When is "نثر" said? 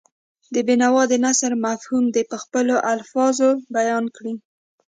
1.25-1.51